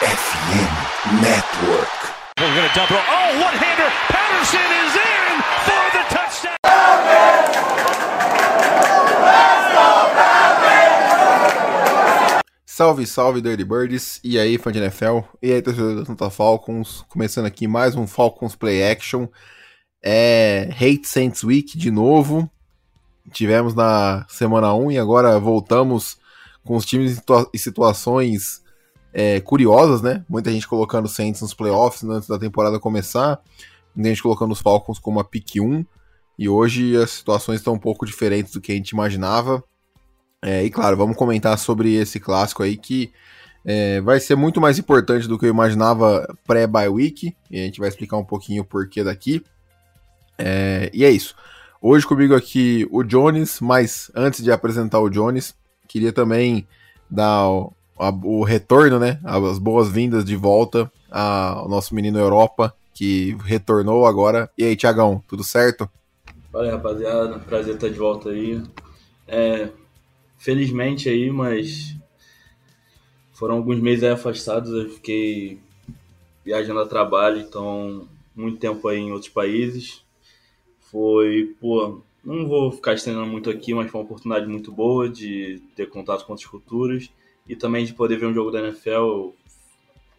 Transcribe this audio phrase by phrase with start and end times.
[0.00, 1.92] FM Network.
[2.38, 2.96] We're going to double.
[2.96, 3.90] Oh, one-hander.
[4.08, 6.56] Patterson is in for the touchdown.
[12.64, 14.20] Salve, salve, Dirty Birds.
[14.24, 15.18] E aí, fã de NFL?
[15.42, 17.04] E aí, torcedor da Santa Falcons?
[17.10, 19.28] Começando aqui mais um Falcons Play Action.
[20.02, 22.50] É Hate Saints Week de novo.
[23.32, 26.16] Tivemos na semana 1 e agora voltamos
[26.64, 27.20] com os times
[27.52, 28.62] em situações
[29.12, 30.24] é, curiosas, né?
[30.28, 33.40] Muita gente colocando Saints nos playoffs antes da temporada começar,
[33.94, 35.84] muita gente colocando os Falcons como a pick 1,
[36.38, 39.62] e hoje as situações estão um pouco diferentes do que a gente imaginava.
[40.42, 43.12] É, e claro, vamos comentar sobre esse clássico aí que
[43.64, 47.78] é, vai ser muito mais importante do que eu imaginava pré-bye week, e a gente
[47.78, 49.42] vai explicar um pouquinho o porquê daqui.
[50.38, 51.34] É, e é isso.
[51.82, 55.54] Hoje comigo aqui o Jones, mas antes de apresentar o Jones,
[55.86, 56.66] queria também
[57.10, 59.20] dar o, a, o retorno, né?
[59.22, 64.50] As boas-vindas de volta ao nosso menino Europa, que retornou agora.
[64.56, 65.88] E aí, Tiagão, tudo certo?
[66.50, 67.38] Valeu, rapaziada.
[67.40, 68.62] Prazer estar de volta aí.
[69.28, 69.68] É,
[70.38, 71.94] felizmente aí, mas
[73.32, 74.72] foram alguns meses afastados.
[74.72, 75.60] Eu fiquei
[76.42, 80.02] viajando a trabalho, então muito tempo aí em outros países.
[80.80, 85.62] Foi, pô, não vou ficar estendendo muito aqui, mas foi uma oportunidade muito boa de
[85.76, 87.10] ter contato com outras culturas
[87.50, 88.90] e também de poder ver um jogo da NFL.
[88.90, 89.36] Eu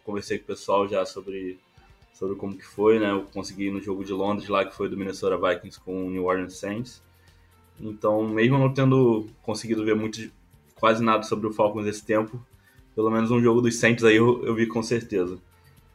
[0.04, 1.58] conversei com o pessoal já sobre,
[2.12, 3.10] sobre como que foi, né?
[3.10, 6.26] Eu consegui no jogo de Londres lá, que foi do Minnesota Vikings com o New
[6.26, 7.02] Orleans Saints.
[7.80, 10.30] Então, mesmo não tendo conseguido ver muito,
[10.74, 12.38] quase nada sobre o Falcons esse tempo,
[12.94, 15.38] pelo menos um jogo dos Saints aí eu, eu vi com certeza.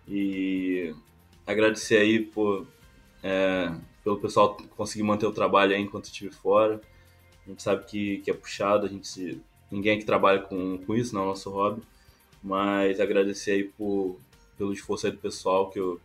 [0.07, 0.91] E
[1.45, 2.65] agradecer aí por,
[3.21, 3.71] é,
[4.03, 6.81] pelo pessoal conseguir manter o trabalho aí enquanto estive fora.
[7.45, 9.39] A gente sabe que, que é puxado, a gente se,
[9.71, 11.81] ninguém que trabalha com, com isso, não é o nosso hobby.
[12.41, 14.19] Mas agradecer aí por,
[14.57, 15.99] pelo esforço aí do pessoal, que eu,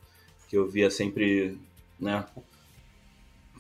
[0.49, 1.59] que eu via sempre,
[1.99, 2.25] né,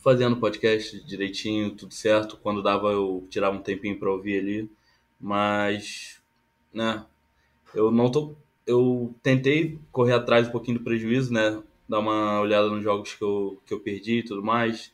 [0.00, 2.36] fazendo podcast direitinho, tudo certo.
[2.42, 4.70] Quando dava, eu tirava um tempinho para ouvir ali.
[5.20, 6.20] Mas,
[6.72, 7.04] né,
[7.74, 8.34] eu não tô.
[8.66, 11.62] Eu tentei correr atrás um pouquinho do prejuízo, né?
[11.88, 14.92] Dar uma olhada nos jogos que eu, que eu perdi e tudo mais.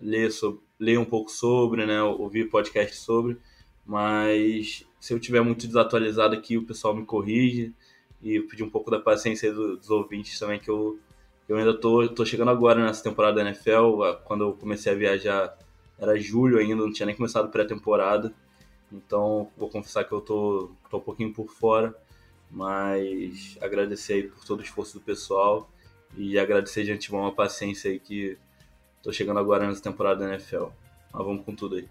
[0.00, 2.02] Ler, sobre, ler um pouco sobre, né?
[2.02, 3.38] Ouvir podcast sobre
[3.90, 7.74] mas se eu tiver muito desatualizado aqui, o pessoal me corrige
[8.22, 10.96] e pedir um pouco da paciência dos ouvintes também, que eu,
[11.48, 14.00] eu ainda tô, tô chegando agora nessa temporada da NFL.
[14.24, 15.58] Quando eu comecei a viajar
[15.98, 18.32] era julho ainda, não tinha nem começado pré-temporada.
[18.92, 21.92] Então, vou confessar que eu tô, tô um pouquinho por fora,
[22.48, 25.68] mas agradecer aí por todo o esforço do pessoal
[26.16, 28.38] e agradecer de antemão a paciência aí que
[29.02, 30.66] tô chegando agora nessa temporada da NFL.
[31.12, 31.88] Mas vamos com tudo aí.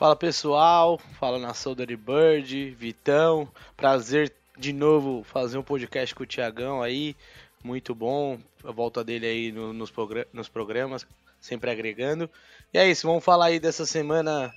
[0.00, 3.46] Fala pessoal, fala nação Dirty Bird, Vitão,
[3.76, 7.14] prazer de novo fazer um podcast com o Tiagão aí,
[7.62, 9.92] muito bom, a volta dele aí no, nos,
[10.32, 11.06] nos programas,
[11.38, 12.30] sempre agregando.
[12.72, 14.50] E é isso, vamos falar aí dessa semana,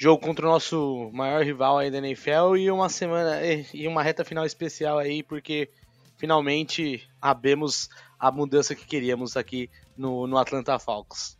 [0.00, 3.42] jogo contra o nosso maior rival aí da NFL e uma semana
[3.74, 5.68] e uma reta final especial aí, porque
[6.16, 11.36] finalmente abemos a mudança que queríamos aqui no, no Atlanta Falcons.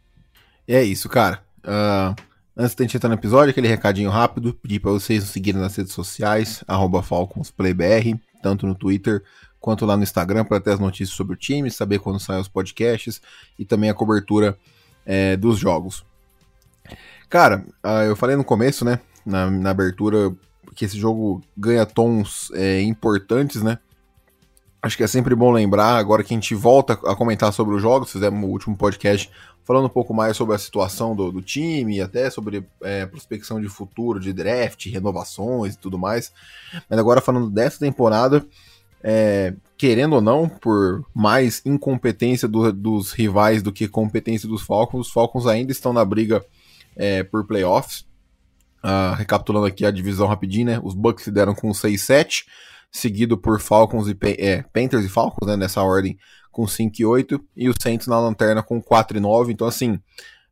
[0.69, 1.43] É isso, cara.
[1.65, 5.33] Uh Antes de a gente entrar no episódio, aquele recadinho rápido, pedir para vocês nos
[5.33, 6.63] seguirem nas redes sociais,
[7.03, 9.23] FalconsPlayBR, tanto no Twitter
[9.59, 12.49] quanto lá no Instagram, para ter as notícias sobre o time, saber quando saem os
[12.49, 13.23] podcasts
[13.59, 14.59] e também a cobertura
[15.07, 16.05] é, dos jogos.
[17.31, 20.31] Cara, uh, eu falei no começo, né, na, na, abertura,
[20.75, 23.79] que esse jogo ganha tons é, importantes, né?
[24.83, 27.81] Acho que é sempre bom lembrar, agora que a gente volta a comentar sobre os
[27.81, 29.31] jogos, fizemos o último podcast
[29.65, 33.69] falando um pouco mais sobre a situação do, do time, até sobre é, prospecção de
[33.69, 36.33] futuro, de draft, renovações e tudo mais.
[36.91, 38.45] Mas agora falando dessa temporada,
[39.03, 45.07] é, querendo ou não, por mais incompetência do, dos rivais do que competência dos Falcons,
[45.07, 46.45] os Falcons ainda estão na briga
[46.97, 48.05] é, por playoffs.
[48.85, 50.81] Uh, recapitulando aqui a divisão rapidinho, né?
[50.83, 52.47] Os Bucks se deram com 6-7,
[52.93, 55.57] seguido por Falcons e é, Panthers e Falcons, né?
[55.57, 56.19] Nessa ordem,
[56.53, 59.53] com 5 e 8, e o Saints na lanterna com 4 e 9.
[59.53, 59.99] Então, assim,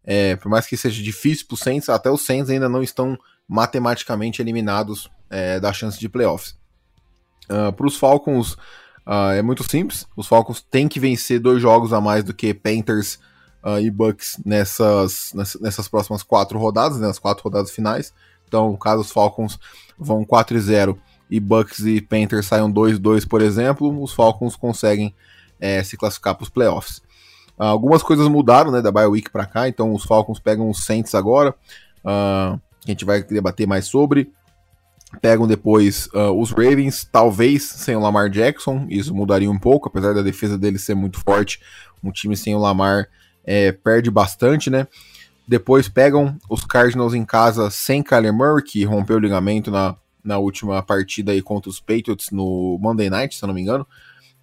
[0.03, 3.19] é, por mais que seja difícil para o Saints, até os Saints ainda não estão
[3.47, 6.59] matematicamente eliminados é, da chance de playoffs.
[7.51, 8.53] Uh, ah, para os Falcons
[9.07, 10.07] uh, é muito simples.
[10.17, 13.19] Os Falcons têm que vencer dois jogos a mais do que Panthers
[13.65, 18.15] uh, e Bucks nessas, nessas próximas quatro rodadas, né, nas quatro rodadas finais.
[18.47, 19.59] Então, caso os Falcons
[19.99, 20.99] vão 4 e 0
[21.31, 25.15] e Bucks e Panthers saiam 2-2, por exemplo, os Falcons conseguem
[25.61, 26.99] é, se classificar para os playoffs.
[27.59, 30.85] Uh, algumas coisas mudaram né, da bye week para cá, então os Falcons pegam os
[30.85, 31.51] Saints agora,
[32.01, 34.33] uh, que a gente vai debater mais sobre.
[35.21, 40.15] Pegam depois uh, os Ravens, talvez sem o Lamar Jackson, isso mudaria um pouco, apesar
[40.15, 41.61] da defesa dele ser muito forte.
[42.03, 43.09] Um time sem o Lamar
[43.45, 44.87] é, perde bastante, né?
[45.47, 50.39] Depois pegam os Cardinals em casa sem Kyler Murray, que rompeu o ligamento na, na
[50.39, 53.87] última partida aí contra os Patriots no Monday Night, se eu não me engano.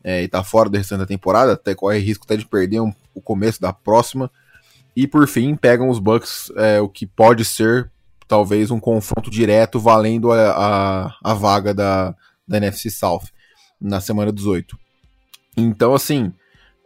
[0.03, 2.93] É, e tá fora do restante da temporada, até corre risco até de perder um,
[3.13, 4.31] o começo da próxima.
[4.95, 7.91] E por fim, pegam os Bucks, é, o que pode ser
[8.27, 12.15] talvez um confronto direto valendo a, a, a vaga da,
[12.47, 13.23] da NFC South
[13.79, 14.77] na semana 18.
[15.55, 16.33] Então, assim,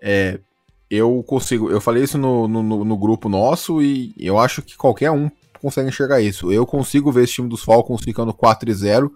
[0.01, 0.39] é,
[0.89, 1.69] eu consigo.
[1.69, 5.29] Eu falei isso no, no, no, grupo nosso e eu acho que qualquer um
[5.62, 6.52] consegue enxergar isso.
[6.52, 9.16] Eu consigo ver esse time dos Falcons ficando 4 e 0.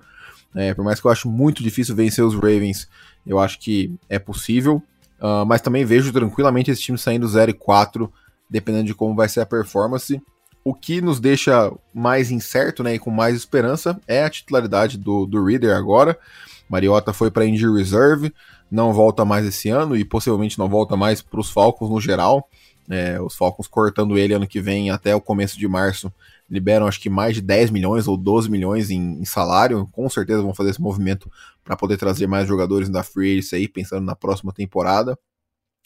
[0.56, 2.88] É, por mais que eu acho muito difícil vencer os Ravens,
[3.26, 4.82] eu acho que é possível.
[5.20, 8.12] Uh, mas também vejo tranquilamente esse time saindo 0 e 4,
[8.50, 10.22] dependendo de como vai ser a performance.
[10.64, 15.26] O que nos deixa mais incerto né, e com mais esperança é a titularidade do,
[15.26, 16.18] do Reader agora.
[16.68, 18.34] Mariota foi para Injury Reserve,
[18.72, 22.50] não volta mais esse ano e possivelmente não volta mais para os Falcons no geral.
[22.90, 26.12] É, os Falcons cortando ele ano que vem até o começo de março
[26.50, 29.88] liberam acho que mais de 10 milhões ou 12 milhões em, em salário.
[29.92, 31.32] Com certeza vão fazer esse movimento
[31.64, 35.18] para poder trazer mais jogadores da Free Agency aí, pensando na próxima temporada.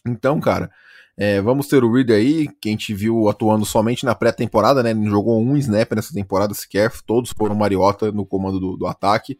[0.05, 0.69] Então, cara,
[1.17, 4.93] é, vamos ter o Reader aí, que a gente viu atuando somente na pré-temporada, né?
[4.93, 9.37] Não jogou um snap nessa temporada sequer, todos foram Mariota no comando do, do ataque.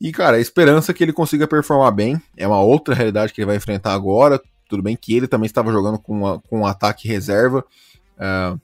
[0.00, 3.40] E, cara, a esperança é que ele consiga performar bem é uma outra realidade que
[3.40, 4.40] ele vai enfrentar agora.
[4.68, 7.64] Tudo bem que ele também estava jogando com, uma, com um ataque reserva.
[8.16, 8.60] Uh,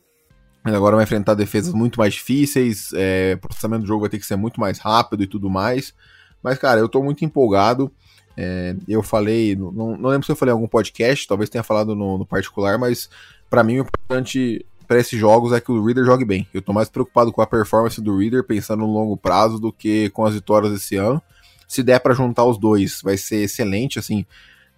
[0.75, 2.91] agora vai enfrentar defesas muito mais difíceis.
[2.95, 5.95] É, o processamento do jogo vai ter que ser muito mais rápido e tudo mais.
[6.43, 7.91] Mas, cara, eu tô muito empolgado.
[8.37, 11.95] É, eu falei, não, não, lembro se eu falei em algum podcast, talvez tenha falado
[11.95, 13.09] no, no particular, mas
[13.49, 16.47] para mim o importante para esses jogos é que o Reader jogue bem.
[16.53, 20.11] Eu tô mais preocupado com a performance do Reader pensando no longo prazo do que
[20.11, 21.21] com as vitórias desse ano.
[21.67, 24.25] Se der para juntar os dois, vai ser excelente, assim.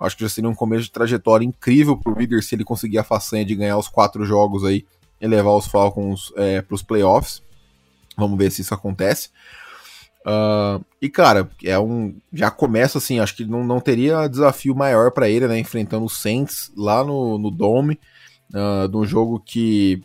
[0.00, 3.04] Acho que já seria um começo de trajetória incrível pro Reader se ele conseguir a
[3.04, 4.86] façanha de ganhar os quatro jogos aí
[5.20, 7.42] e levar os Falcons é, pros playoffs.
[8.16, 9.30] Vamos ver se isso acontece.
[10.26, 12.14] Uh, e cara, é um.
[12.32, 15.58] Já começa assim, acho que não, não teria desafio maior para ele, né?
[15.58, 17.98] Enfrentando o Saints lá no, no Dome,
[18.52, 20.02] uh, de um jogo que,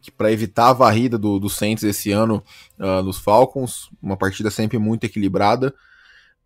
[0.00, 2.42] que para evitar a varrida do, do Saints esse ano
[2.78, 5.72] uh, nos Falcons, uma partida sempre muito equilibrada.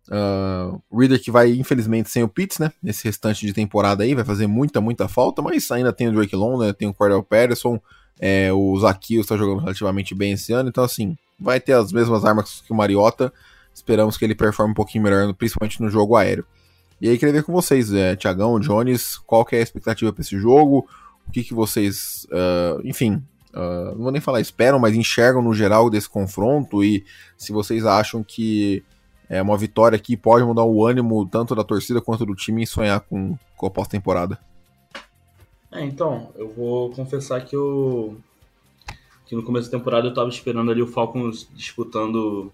[0.09, 2.71] Uh, Reader que vai, infelizmente, sem o Pitts, né?
[2.81, 6.35] Nesse restante de temporada aí, vai fazer muita, muita falta, mas ainda tem o Drake
[6.35, 6.71] Long, né?
[6.73, 7.79] Tem o Cordell Patterson,
[8.19, 12.23] é, o Zakios está jogando relativamente bem esse ano, então assim, vai ter as mesmas
[12.25, 13.31] armas que o Mariota.
[13.73, 16.45] Esperamos que ele performe um pouquinho melhor, principalmente no jogo aéreo.
[16.99, 20.21] E aí, queria ver com vocês, é, Tiagão, Jones, qual que é a expectativa para
[20.21, 20.87] esse jogo?
[21.27, 23.21] O que, que vocês, uh, enfim,
[23.53, 27.05] uh, não vou nem falar esperam, mas enxergam no geral desse confronto e
[27.37, 28.83] se vocês acham que
[29.29, 32.65] é uma vitória aqui pode mudar o ânimo tanto da torcida quanto do time em
[32.65, 34.39] sonhar com, com a pós-temporada.
[35.71, 38.17] É, então, eu vou confessar que eu
[39.25, 42.51] que no começo da temporada eu tava esperando ali o Falcons disputando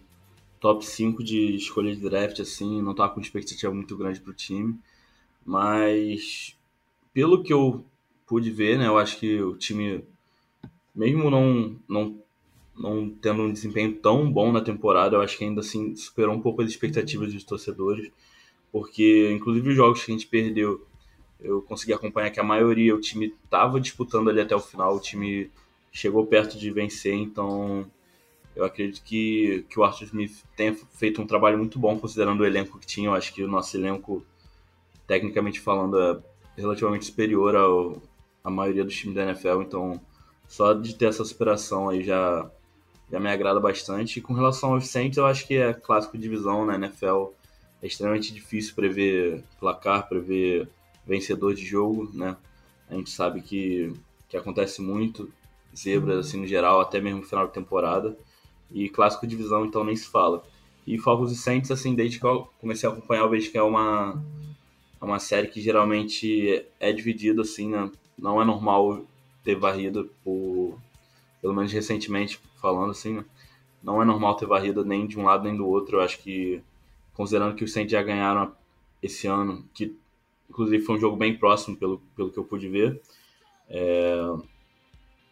[0.60, 4.80] top 5 de escolha de draft, assim, não tava com expectativa muito grande pro time.
[5.46, 6.58] Mas
[7.14, 7.86] pelo que eu
[8.26, 10.04] pude ver, né, eu acho que o time,
[10.96, 12.18] mesmo não, não,
[12.78, 16.42] não tendo um desempenho tão bom na temporada, eu acho que ainda assim superou um
[16.42, 18.12] pouco as expectativas dos torcedores.
[18.72, 20.86] Porque, inclusive, os jogos que a gente perdeu,
[21.40, 25.00] eu consegui acompanhar que a maioria, o time tava disputando ali até o final, o
[25.00, 25.52] time
[25.92, 27.86] chegou perto de vencer, então
[28.56, 32.46] eu acredito que, que o Arthur Smith tenha feito um trabalho muito bom considerando o
[32.46, 33.10] elenco que tinha.
[33.10, 34.26] Eu acho que o nosso elenco,
[35.08, 36.20] tecnicamente falando, é
[36.58, 38.02] relativamente superior ao,
[38.44, 40.02] à maioria dos times da NFL, então
[40.48, 42.50] só de ter essa superação aí já,
[43.14, 44.18] já me agrada bastante.
[44.18, 47.28] E com relação aos Saints, eu acho que é clássico de divisão na NFL.
[47.80, 50.68] É extremamente difícil prever placar, prever
[51.06, 52.36] vencedor de jogo, né?
[52.90, 53.94] A gente sabe que,
[54.28, 55.32] que acontece muito
[55.78, 58.18] zebras, assim, no geral, até mesmo no final da temporada.
[58.72, 60.44] E clássico divisão, então nem se fala.
[60.88, 63.62] E Falcons e Saints, assim, desde que eu comecei a acompanhar, eu vejo que é
[63.62, 64.20] uma,
[65.00, 67.92] é uma série que geralmente é dividida, assim, né?
[68.18, 69.06] Não é normal
[69.44, 70.80] ter varrida por...
[71.44, 73.26] Pelo menos recentemente, falando assim, né?
[73.84, 75.98] Não é normal ter varrida nem de um lado nem do outro.
[75.98, 76.64] Eu acho que,
[77.14, 78.56] considerando que os Saints já ganharam
[79.02, 79.94] esse ano, que
[80.50, 83.02] inclusive foi um jogo bem próximo, pelo, pelo que eu pude ver,
[83.70, 84.22] é,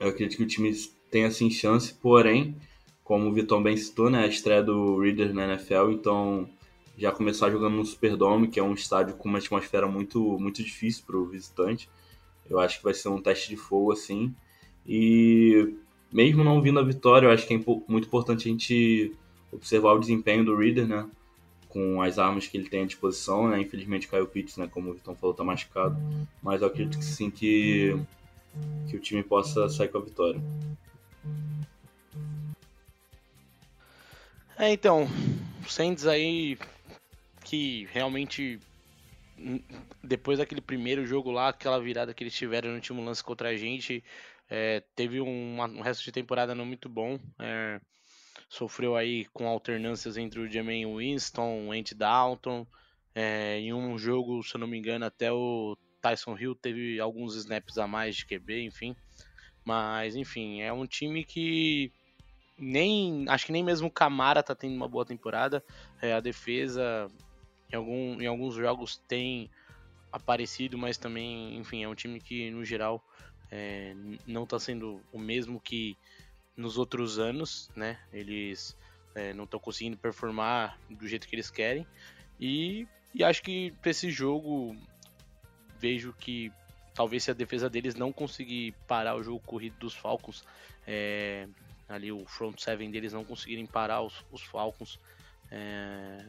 [0.01, 0.73] eu acredito que o time
[1.09, 2.57] tem assim chance, porém,
[3.05, 6.49] como o Vitão bem citou, né, a estreia do Reader na NFL, então
[6.97, 11.05] já começar jogando no Superdome, que é um estádio com uma atmosfera muito muito difícil
[11.07, 11.89] para o visitante.
[12.49, 14.35] Eu acho que vai ser um teste de fogo assim.
[14.85, 15.73] E
[16.11, 19.15] mesmo não vindo a vitória, eu acho que é muito importante a gente
[19.51, 21.09] observar o desempenho do Reader, né?
[21.69, 23.61] Com as armas que ele tem à disposição, né?
[23.61, 24.67] Infelizmente caiu o Pitts, né?
[24.67, 25.97] Como o Vitão falou, tá machucado.
[26.41, 27.97] Mas eu acredito que sim que,
[28.89, 30.41] que o time possa sair com a vitória.
[34.57, 35.07] É, então,
[35.67, 36.57] Saints aí
[37.43, 38.59] que realmente
[40.03, 43.57] depois daquele primeiro jogo lá, aquela virada que eles tiveram no último lance contra a
[43.57, 44.03] gente,
[44.53, 47.17] é, teve um, resto de temporada não muito bom.
[47.39, 47.79] É,
[48.50, 52.67] sofreu aí com alternâncias entre o Jermaine Winston, o Andy Dalton.
[53.15, 57.36] É, em um jogo, se eu não me engano, até o Tyson Hill teve alguns
[57.36, 58.93] snaps a mais de QB, enfim.
[59.63, 61.89] Mas, enfim, é um time que
[62.58, 63.24] nem.
[63.29, 65.63] Acho que nem mesmo o Camara tá tendo uma boa temporada.
[66.01, 67.08] É, a defesa,
[67.72, 69.50] em, algum, em alguns jogos, tem
[70.12, 73.01] aparecido, mas também, enfim, é um time que, no geral,
[73.51, 73.93] é,
[74.25, 75.98] não tá sendo o mesmo que
[76.55, 78.00] nos outros anos, né?
[78.13, 78.77] Eles
[79.13, 81.86] é, não estão conseguindo performar do jeito que eles querem.
[82.39, 84.75] E, e acho que para esse jogo
[85.77, 86.51] vejo que
[86.93, 90.46] talvez se a defesa deles não conseguir parar o jogo corrido dos Falcons,
[90.88, 91.48] é,
[91.89, 95.00] ali o front seven deles não conseguirem parar os, os Falcons,
[95.51, 96.25] é,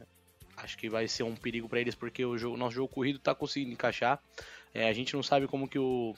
[0.57, 3.33] acho que vai ser um perigo para eles porque o jogo, nosso jogo corrido está
[3.33, 4.21] conseguindo encaixar.
[4.73, 6.15] É, a gente não sabe como que o,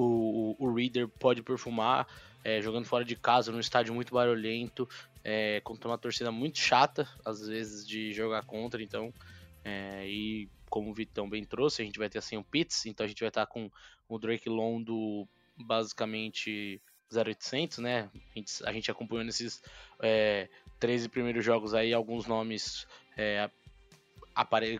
[0.00, 2.06] o, o Reader pode perfumar
[2.44, 4.88] é, jogando fora de casa, num estádio muito barulhento,
[5.24, 9.12] é, contra uma torcida muito chata, às vezes, de jogar contra, então.
[9.64, 13.04] É, e como o Vitão bem trouxe, a gente vai ter assim o Pitts, então
[13.04, 13.70] a gente vai estar com
[14.08, 16.80] o Drake Londo basicamente
[17.12, 18.08] 0800, né?
[18.14, 19.62] A gente, a gente acompanhou nesses
[20.00, 22.86] é, 13 primeiros jogos aí alguns nomes
[23.16, 23.50] é,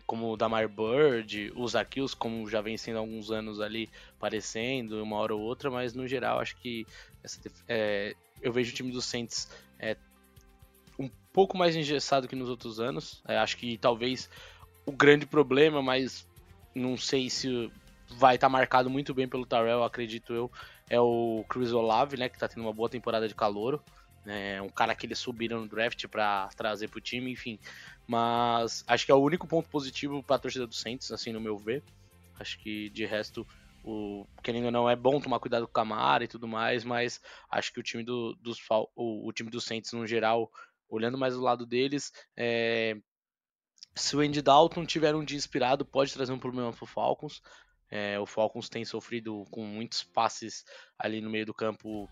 [0.05, 5.03] como o Damar Bird, os Zakills, como já vem sendo há alguns anos ali aparecendo,
[5.03, 6.85] uma hora ou outra, mas no geral acho que
[7.23, 9.49] essa, é, eu vejo o time do Saints
[9.79, 9.97] é,
[10.97, 13.21] um pouco mais engessado que nos outros anos.
[13.27, 14.29] É, acho que talvez
[14.85, 16.27] o grande problema, mas
[16.73, 17.71] não sei se
[18.09, 20.51] vai estar tá marcado muito bem pelo Tarell, acredito eu,
[20.89, 23.81] é o Chris Olave, né, que está tendo uma boa temporada de calouro.
[24.25, 27.59] É um cara que eles subiram no draft para trazer para o time, enfim.
[28.07, 31.41] Mas acho que é o único ponto positivo para a torcida do Saints, assim, no
[31.41, 31.83] meu ver.
[32.39, 33.45] Acho que de resto,
[33.83, 37.21] o querendo ou não, é bom tomar cuidado com o Camara e tudo mais, mas
[37.49, 38.59] acho que o time do, dos
[38.95, 40.51] o, o time do Saints no geral,
[40.87, 42.95] olhando mais do lado deles, é,
[43.95, 47.41] se o Andy Dalton tiver um dia inspirado, pode trazer um problema para o Falcons.
[47.91, 50.63] É, o Falcons tem sofrido com muitos passes
[50.97, 52.09] ali no meio do campo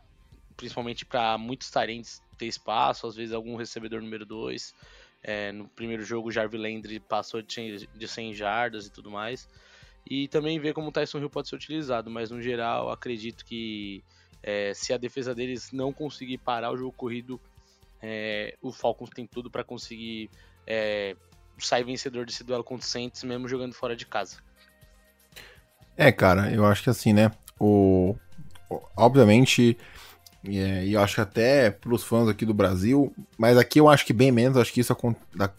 [0.58, 4.74] principalmente para muitos tarentes ter espaço, às vezes algum recebedor número 2.
[5.24, 9.48] É, no primeiro jogo, o Jarvis Landry passou de 100 jardas e tudo mais.
[10.10, 14.04] E também ver como o Tyson Hill pode ser utilizado, mas no geral, acredito que
[14.42, 17.40] é, se a defesa deles não conseguir parar o jogo corrido,
[18.02, 20.30] é, o Falcons tem tudo para conseguir
[20.66, 21.16] é,
[21.58, 24.38] sair vencedor desse duelo contra o Saints, mesmo jogando fora de casa.
[25.98, 27.32] É, cara, eu acho que assim, né?
[27.60, 28.16] O,
[28.96, 29.78] obviamente,
[30.50, 34.06] é, e eu acho que até pros fãs aqui do Brasil, mas aqui eu acho
[34.06, 34.96] que bem menos, acho que isso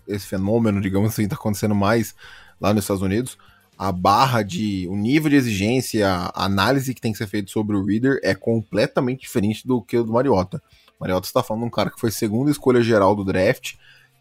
[0.06, 2.14] esse fenômeno, digamos assim, tá acontecendo mais
[2.60, 3.36] lá nos Estados Unidos.
[3.76, 4.88] A barra de.
[4.88, 8.34] o nível de exigência, a análise que tem que ser feita sobre o Reader é
[8.34, 10.60] completamente diferente do que o do Mariota.
[10.98, 13.74] O Mariota está falando de um cara que foi segunda escolha geral do draft,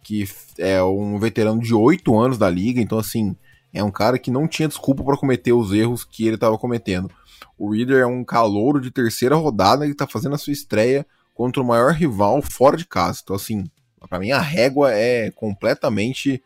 [0.04, 3.36] que é um veterano de 8 anos da liga, então assim,
[3.74, 7.10] é um cara que não tinha desculpa para cometer os erros que ele estava cometendo.
[7.58, 11.62] O Reader é um calouro de terceira rodada e está fazendo a sua estreia contra
[11.62, 13.22] o maior rival fora de casa.
[13.24, 13.70] Então, assim,
[14.10, 16.42] para mim a régua é completamente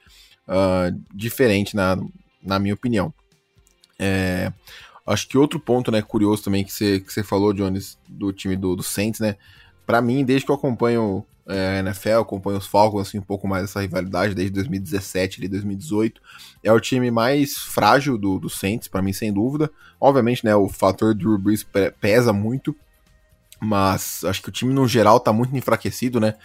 [0.47, 1.97] uh, diferente, na,
[2.43, 3.13] na minha opinião.
[3.97, 4.51] É,
[5.05, 8.75] acho que outro ponto né, curioso também que você que falou, Jones, do time do,
[8.75, 9.35] do Saints, né?
[9.85, 13.65] Para mim, desde que eu acompanho é, NFL, acompanho os Falcons assim, um pouco mais
[13.65, 16.21] essa rivalidade desde 2017 e 2018.
[16.63, 19.69] É o time mais frágil do, do Saints, para mim, sem dúvida.
[19.99, 21.65] Obviamente, né, o fator Drew Brees
[21.99, 22.75] pesa muito,
[23.59, 26.35] mas acho que o time no geral tá muito enfraquecido, né?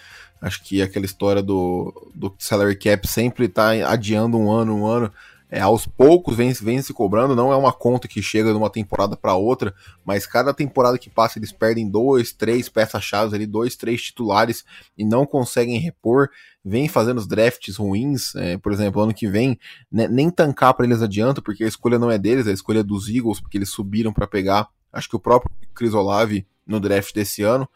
[0.40, 5.12] Acho que aquela história do, do salary cap sempre tá adiando um ano, um ano
[5.48, 8.68] é, aos poucos vem, vem se cobrando, não é uma conta que chega de uma
[8.68, 9.72] temporada para outra,
[10.04, 14.64] mas cada temporada que passa eles perdem dois, três peças-chave ali, dois, três titulares
[14.98, 16.28] e não conseguem repor,
[16.64, 19.58] vem fazendo os drafts ruins, é, por exemplo, ano que vem,
[19.90, 22.82] né, nem tancar para eles adianta, porque a escolha não é deles, a escolha é
[22.82, 27.14] dos Eagles, porque eles subiram para pegar, acho que o próprio Chris Olave no draft
[27.14, 27.68] desse ano,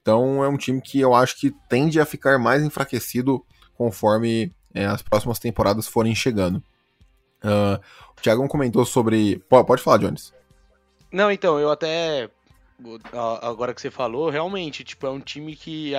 [0.00, 3.44] então é um time que eu acho que tende a ficar mais enfraquecido
[3.74, 6.62] conforme é, as próximas temporadas forem chegando.
[7.44, 7.80] Uh,
[8.16, 9.38] o Thiagão comentou sobre.
[9.48, 10.32] Pode, pode falar, Jones.
[11.12, 12.30] Não, então, eu até.
[13.42, 15.92] Agora que você falou, realmente, tipo, é um time que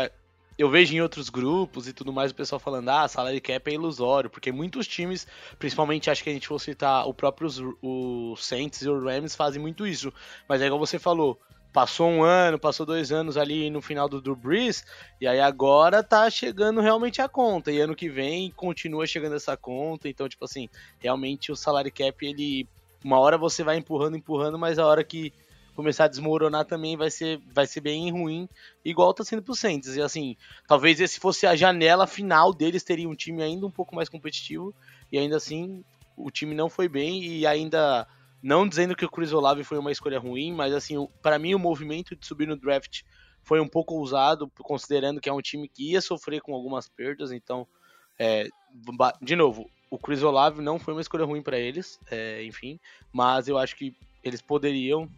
[0.59, 3.73] eu vejo em outros grupos e tudo mais o pessoal falando, ah, salary cap é
[3.73, 5.25] ilusório, porque muitos times,
[5.57, 7.49] principalmente acho que a gente for citar o próprio
[7.81, 10.13] o Saints e o Rams fazem muito isso.
[10.47, 11.39] Mas é igual você falou,
[11.71, 14.83] passou um ano, passou dois anos ali no final do Drew Brees,
[15.21, 19.55] e aí agora tá chegando realmente a conta, e ano que vem continua chegando essa
[19.55, 20.67] conta, então, tipo assim,
[20.99, 22.67] realmente o salary cap, ele,
[23.03, 25.31] uma hora você vai empurrando, empurrando, mas a hora que
[25.75, 28.49] começar a desmoronar também vai ser, vai ser bem ruim,
[28.83, 29.95] igual tá sendo pro Saints.
[29.95, 30.35] E assim,
[30.67, 34.75] talvez esse fosse a janela final deles, teria um time ainda um pouco mais competitivo,
[35.09, 35.81] e ainda assim
[36.17, 38.05] o time não foi bem, e ainda,
[38.41, 41.59] não dizendo que o Chris Olave foi uma escolha ruim, mas assim, para mim o
[41.59, 43.01] movimento de subir no draft
[43.43, 47.31] foi um pouco ousado, considerando que é um time que ia sofrer com algumas perdas,
[47.31, 47.67] então,
[48.17, 48.47] é,
[49.21, 52.79] de novo, o Chris Olave não foi uma escolha ruim para eles, é, enfim,
[53.11, 55.09] mas eu acho que eles poderiam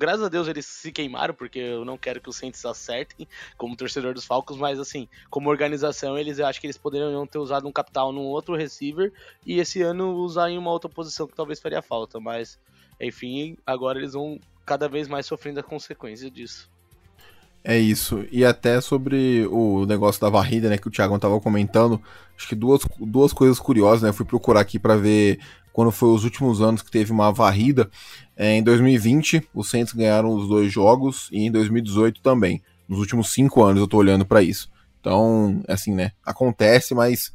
[0.00, 3.76] graças a Deus eles se queimaram, porque eu não quero que os Saints acertem como
[3.76, 7.68] torcedor dos Falcons, mas assim, como organização, eles eu acho que eles poderiam ter usado
[7.68, 9.12] um capital num outro receiver
[9.44, 12.58] e esse ano usar em uma outra posição que talvez faria falta, mas
[13.00, 16.70] enfim, agora eles vão cada vez mais sofrendo a consequência disso.
[17.62, 18.24] É isso.
[18.30, 22.00] E até sobre o negócio da varrida, né, que o Thiago estava comentando,
[22.36, 24.12] acho que duas, duas coisas curiosas, né?
[24.12, 25.38] fui procurar aqui para ver
[25.72, 27.90] quando foi os últimos anos que teve uma varrida.
[28.36, 32.62] É, em 2020, os Saints ganharam os dois jogos e em 2018 também.
[32.88, 34.70] Nos últimos cinco anos eu tô olhando para isso.
[35.00, 36.12] Então, assim, né?
[36.24, 37.32] Acontece, mas,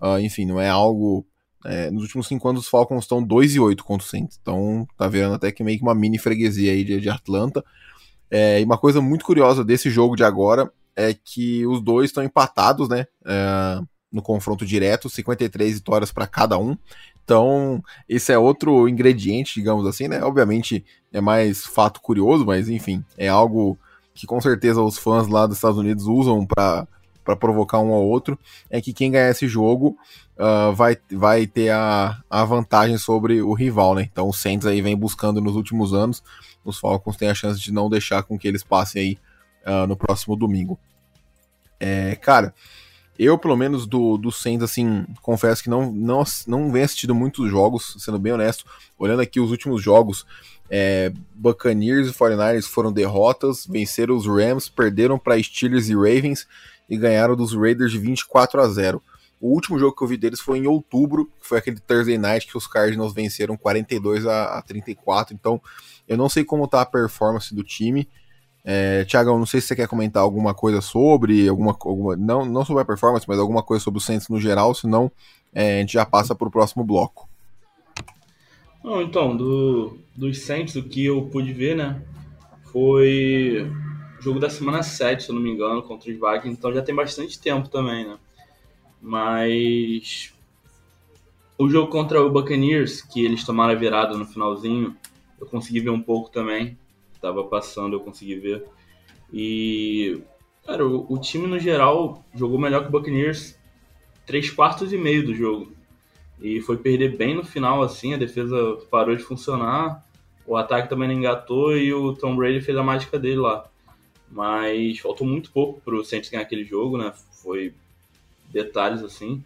[0.00, 1.26] uh, enfim, não é algo.
[1.66, 4.38] É, nos últimos cinco anos os Falcons estão 2 e 8 contra o Saints.
[4.40, 7.64] Então, tá vendo até que meio que uma mini freguesia aí de, de Atlanta.
[8.30, 12.22] É, e uma coisa muito curiosa desse jogo de agora é que os dois estão
[12.24, 13.06] empatados, né?
[13.24, 13.80] É,
[14.10, 16.76] no confronto direto, 53 vitórias para cada um.
[17.24, 20.22] Então, esse é outro ingrediente, digamos assim, né?
[20.22, 23.76] Obviamente é mais fato curioso, mas enfim, é algo
[24.14, 26.86] que com certeza os fãs lá dos Estados Unidos usam para
[27.26, 28.38] para provocar um ao outro,
[28.70, 29.98] é que quem ganhar esse jogo
[30.38, 34.08] uh, vai, vai ter a, a vantagem sobre o rival, né?
[34.10, 36.22] Então o Saints aí vem buscando nos últimos anos,
[36.64, 39.18] os Falcons têm a chance de não deixar com que eles passem aí
[39.66, 40.78] uh, no próximo domingo.
[41.80, 42.54] É, cara,
[43.18, 47.50] eu, pelo menos, do, do Saints, assim, confesso que não, não, não venho assistindo muitos
[47.50, 48.64] jogos, sendo bem honesto.
[48.98, 50.26] Olhando aqui os últimos jogos,
[50.68, 56.46] é, Buccaneers e 49ers foram derrotas, venceram os Rams, perderam para Steelers e Ravens
[56.88, 59.02] e ganharam dos Raiders de 24 a 0.
[59.40, 62.46] O último jogo que eu vi deles foi em outubro, que foi aquele Thursday Night
[62.46, 65.34] que os Cardinals venceram 42 a, a 34.
[65.34, 65.60] Então,
[66.08, 68.08] eu não sei como tá a performance do time.
[68.64, 72.64] É, Tiagão, não sei se você quer comentar alguma coisa sobre, alguma, alguma não, não
[72.64, 75.12] sobre a performance, mas alguma coisa sobre o Saints no geral, senão
[75.54, 77.28] é, a gente já passa para o próximo bloco.
[78.84, 82.02] Então, do, dos Saints, o que eu pude ver, né,
[82.72, 83.70] foi
[84.26, 86.92] jogo da semana 7, se eu não me engano, contra os Vikings, então já tem
[86.92, 88.18] bastante tempo também, né,
[89.00, 90.34] mas
[91.56, 94.96] o jogo contra o Buccaneers, que eles tomaram a virada no finalzinho,
[95.40, 96.76] eu consegui ver um pouco também,
[97.20, 98.64] tava passando, eu consegui ver.
[99.32, 100.20] E,
[100.66, 103.56] cara, o, o, time no geral jogou melhor que o Buccaneers
[104.26, 105.72] três quartos e meio do jogo.
[106.40, 110.04] E foi perder bem no final, assim, a defesa parou de funcionar,
[110.44, 113.70] o ataque também não engatou e o Tom Brady fez a mágica dele lá.
[114.30, 117.12] Mas faltou muito pouco pro Saints ganhar aquele jogo, né?
[117.42, 117.72] Foi
[118.50, 119.42] detalhes assim.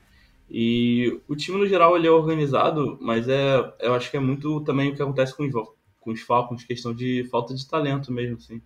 [0.50, 4.60] E o time no geral ele é organizado, mas é, eu acho que é muito
[4.62, 5.52] também o que acontece com os
[6.00, 8.60] com os Falcons, questão de falta de talento mesmo, assim.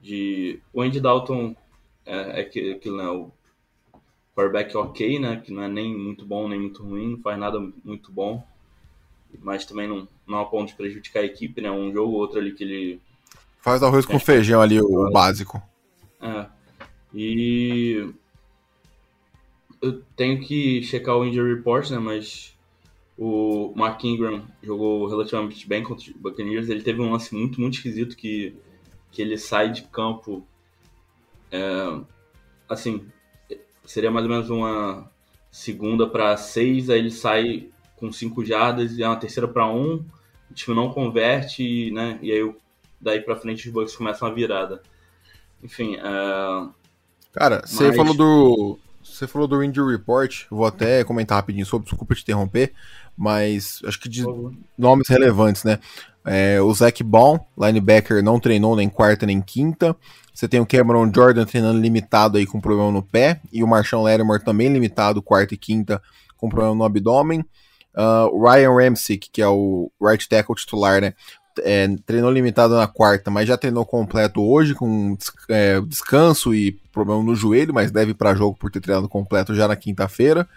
[0.00, 1.56] De, o Andy Dalton
[2.04, 3.30] é, é aquilo, né, o
[4.34, 7.58] quarterback ok, né, que não é nem muito bom nem muito ruim, não faz nada
[7.84, 8.44] muito bom,
[9.40, 12.38] mas também não, não a ponto de prejudicar a equipe, né, um jogo ou outro
[12.38, 13.00] ali que ele...
[13.68, 15.62] Faz arroz com feijão ali, o, básico.
[16.22, 16.46] É,
[17.12, 18.10] e
[19.82, 22.56] eu tenho que checar o injury report, né, mas
[23.18, 26.70] o Mark Ingram jogou relativamente bem contra os Buccaneers.
[26.70, 28.56] Ele teve um lance muito, muito esquisito que,
[29.10, 30.46] que ele sai de campo.
[31.52, 32.00] É,
[32.70, 33.06] assim,
[33.84, 35.10] seria mais ou menos uma
[35.50, 40.02] segunda para seis, aí ele sai com cinco jardas e é uma terceira para um.
[40.50, 42.18] O time não converte, né?
[42.22, 42.54] E aí
[43.00, 44.82] daí para frente os Bucks começam a virada.
[45.62, 46.68] Enfim, é...
[47.32, 47.96] Cara, você Mas...
[47.96, 52.72] falou do você falou do injury report, vou até comentar rapidinho sobre, desculpa te interromper,
[53.16, 54.24] mas acho que de
[54.76, 55.78] nomes relevantes, né?
[56.24, 59.96] É, o Zac Baum, linebacker, não treinou nem quarta nem quinta.
[60.32, 63.40] Você tem o Cameron Jordan treinando limitado aí com problema no pé.
[63.50, 66.02] E o Marshall Lattimore também limitado quarta e quinta
[66.36, 67.40] com problema no abdômen.
[67.94, 71.14] Uh, o Ryan Ramsey, que é o right tackle titular, né?
[71.64, 75.16] É, treinou limitado na quarta, mas já treinou completo hoje, com
[75.48, 79.68] é, descanso e problema no joelho, mas deve para jogo por ter treinado completo já
[79.68, 80.48] na quinta-feira.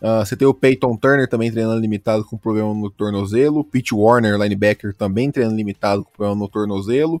[0.00, 3.64] Uh, você tem o Peyton Turner também treinando limitado com problema no tornozelo.
[3.64, 7.20] Pete Warner, linebacker, também treinando limitado com problema no tornozelo.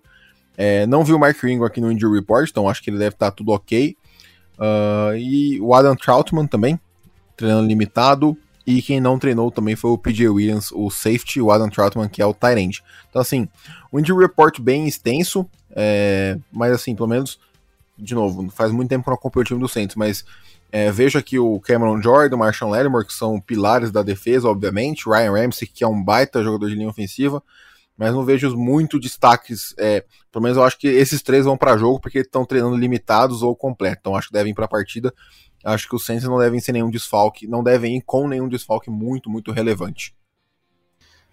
[0.56, 3.14] É, não vi o Mark Ringo aqui no Injury Report, então acho que ele deve
[3.14, 3.96] estar tá tudo ok.
[4.58, 6.78] Uh, e o Adam Troutman também,
[7.36, 8.36] treinando limitado.
[8.68, 12.20] E quem não treinou também foi o PJ Williams, o safety, o Adam Troutman, que
[12.20, 12.84] é o tight.
[13.08, 13.48] Então, assim,
[13.90, 17.40] o injury report bem extenso, é, mas assim, pelo menos,
[17.96, 20.22] de novo, faz muito tempo que eu não acompanho o time do Saints, mas
[20.70, 25.08] é, vejo aqui o Cameron Jordan, o Marshall Lattimore, que são pilares da defesa, obviamente,
[25.08, 27.42] Ryan Ramsey, que é um baita jogador de linha ofensiva,
[27.96, 29.74] mas não vejo muito destaques.
[29.78, 33.42] É, pelo menos eu acho que esses três vão para jogo porque estão treinando limitados
[33.42, 33.96] ou completo.
[34.00, 35.10] Então acho que devem para a partida
[35.68, 38.90] acho que os Saints não devem ser nenhum desfalque, não devem ir com nenhum desfalque
[38.90, 40.14] muito, muito relevante.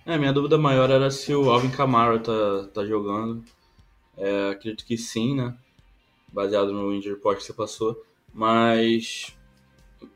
[0.06, 3.44] É, minha dúvida maior era se o Alvin Kamara tá, tá jogando.
[4.18, 5.56] É, acredito que sim, né?
[6.32, 8.00] Baseado no injury report que você passou.
[8.34, 9.36] Mas,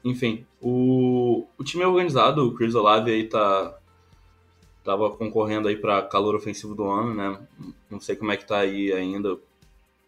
[0.03, 3.79] enfim, o, o time é organizado, o Chris Olave aí tá
[4.83, 7.47] tava concorrendo aí para calor ofensivo do ano, né?
[7.89, 9.37] Não sei como é que tá aí ainda.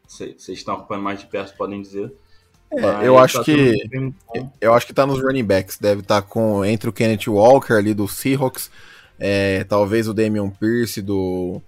[0.08, 2.14] Vocês estão acompanhando mais de perto, podem dizer.
[2.72, 4.14] É, eu acho tá que
[4.62, 7.74] eu acho que tá nos running backs, deve estar tá com entre o Kenneth Walker
[7.74, 8.72] ali do Seahawks,
[9.20, 11.62] é, talvez o Damian Pierce do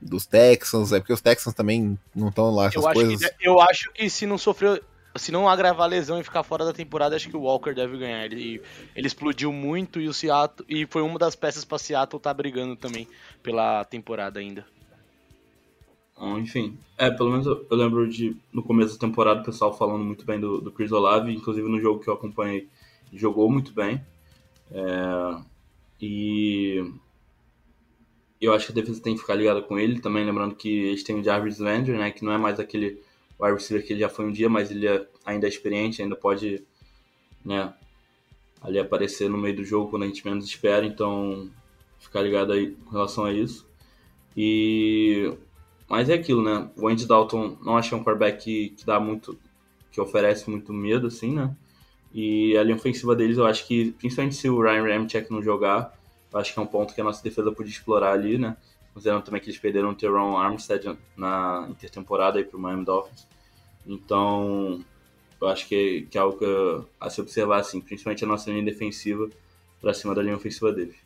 [0.00, 3.22] dos Texans, é porque os Texans também não estão lá essas eu coisas.
[3.22, 4.80] Acho que, eu acho que se não sofreu,
[5.16, 7.98] se não agravar a lesão e ficar fora da temporada, acho que o Walker deve
[7.98, 8.24] ganhar.
[8.24, 8.62] Ele,
[8.94, 12.76] ele explodiu muito e o Seattle e foi uma das peças para Seattle tá brigando
[12.76, 13.08] também
[13.42, 14.64] pela temporada ainda.
[16.20, 20.24] Enfim, é, pelo menos eu, lembro de no começo da temporada o pessoal falando muito
[20.24, 22.68] bem do, do Chris Olave, inclusive no jogo que eu acompanhei,
[23.12, 24.04] jogou muito bem.
[24.70, 25.42] É,
[26.00, 26.92] e
[28.40, 31.02] eu acho que a defesa tem que ficar ligada com ele, também lembrando que eles
[31.02, 33.00] têm o Jarvis Landry, né, que não é mais aquele
[33.40, 36.16] wide receiver que ele já foi um dia, mas ele é, ainda é experiente, ainda
[36.16, 36.64] pode,
[37.44, 37.72] né,
[38.60, 41.50] ali aparecer no meio do jogo quando a gente menos espera, então
[41.98, 43.66] ficar ligado aí com relação a isso.
[44.36, 45.32] E
[45.88, 46.70] mas é aquilo, né?
[46.76, 49.38] O Andy Dalton não é um quarterback que, que dá muito,
[49.90, 51.56] que oferece muito medo, assim, né?
[52.12, 55.98] E a linha ofensiva deles, eu acho que, principalmente se o Ryan Ramchick não jogar,
[56.32, 58.56] eu acho que é um ponto que a nossa defesa podia explorar ali, né?
[58.92, 63.26] Considerando também que eles perderam o Teron Armstead na intertemporada aí pro Miami Dolphins.
[63.86, 64.84] Então,
[65.40, 69.28] eu acho que, que é algo a se observar, assim, principalmente a nossa linha defensiva
[69.80, 70.96] para cima da linha ofensiva deles.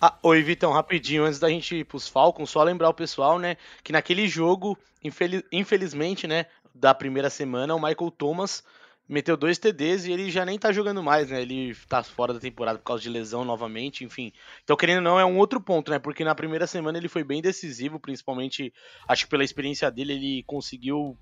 [0.00, 3.56] Ah, oi, Vitão, rapidinho, antes da gente ir pros Falcons, só lembrar o pessoal, né,
[3.82, 8.62] que naquele jogo, infeliz, infelizmente, né, da primeira semana, o Michael Thomas
[9.08, 11.40] meteu dois TDs e ele já nem tá jogando mais, né?
[11.40, 14.32] Ele tá fora da temporada por causa de lesão novamente, enfim.
[14.64, 15.98] Então, querendo ou não, é um outro ponto, né?
[15.98, 18.74] Porque na primeira semana ele foi bem decisivo, principalmente,
[19.06, 21.16] acho que pela experiência dele, ele conseguiu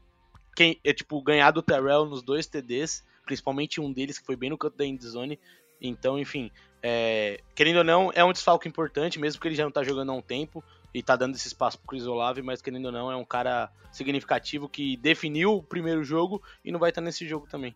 [0.57, 4.51] quem, é, tipo, ganhar do Terrell nos dois TDs, principalmente um deles que foi bem
[4.51, 5.39] no canto da endzone.
[5.89, 6.51] Então, enfim,
[6.83, 10.11] é, querendo ou não, é um desfalque importante, mesmo que ele já não tá jogando
[10.11, 13.11] há um tempo e tá dando esse espaço pro Chris Olave, mas querendo ou não,
[13.11, 17.27] é um cara significativo que definiu o primeiro jogo e não vai estar tá nesse
[17.29, 17.75] jogo também.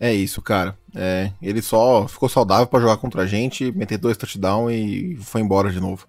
[0.00, 0.76] É isso, cara.
[0.94, 5.40] É, ele só ficou saudável para jogar contra a gente, meter dois touchdowns e foi
[5.40, 6.08] embora de novo.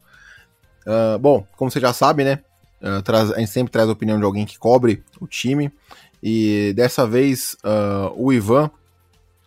[0.86, 2.40] Uh, bom, como você já sabe, né?
[2.82, 5.72] Uh, traz, a gente sempre traz a opinião de alguém que cobre o time.
[6.22, 8.72] E dessa vez, uh, o Ivan,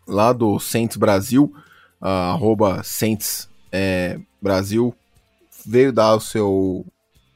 [0.06, 1.52] lá do Saints Brasil,
[2.00, 4.94] uh, arroba Saints é, Brasil,
[5.66, 6.86] veio dar o seu,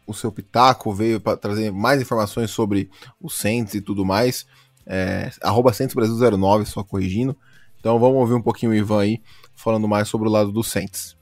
[0.06, 2.88] o seu pitaco, veio para trazer mais informações sobre
[3.20, 4.46] o Saints e tudo mais.
[4.86, 7.36] É, arroba Saints Brasil 09, só corrigindo.
[7.78, 9.22] Então vamos ouvir um pouquinho o Ivan aí,
[9.56, 11.16] falando mais sobre o lado do Saints.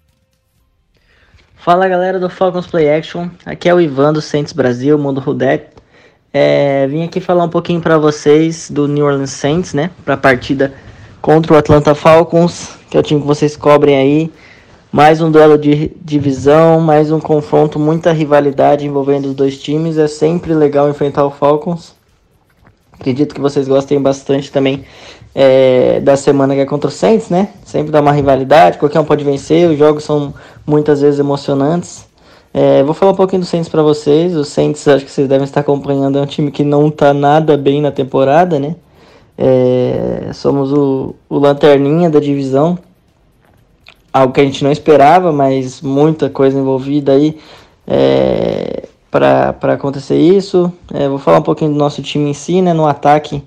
[1.57, 5.77] Fala galera do Falcons Play Action, aqui é o Ivan do Saints Brasil, Mundo Rudek.
[6.33, 10.17] É, vim aqui falar um pouquinho para vocês do New Orleans Saints, né, para a
[10.17, 10.73] partida
[11.29, 14.33] contra o Atlanta Falcons, que é o time que vocês cobrem aí.
[14.91, 19.99] Mais um duelo de divisão, mais um confronto, muita rivalidade envolvendo os dois times.
[19.99, 21.95] É sempre legal enfrentar o Falcons.
[22.95, 24.87] Acredito que vocês gostem bastante também
[25.35, 27.51] é, da semana que é contra o Saints, né?
[27.63, 29.69] Sempre dá uma rivalidade, qualquer um pode vencer.
[29.69, 30.33] Os jogos são
[30.67, 32.07] muitas vezes emocionantes.
[32.55, 34.35] É, vou falar um pouquinho do Saints para vocês.
[34.35, 37.55] O Saints, acho que vocês devem estar acompanhando, é um time que não tá nada
[37.55, 38.77] bem na temporada, né?
[39.39, 42.77] É, somos o, o lanterninha da divisão.
[44.13, 47.39] Algo que a gente não esperava, mas muita coisa envolvida aí
[47.87, 50.73] é, para acontecer isso.
[50.93, 52.73] É, vou falar um pouquinho do nosso time em si, né?
[52.73, 53.45] No ataque,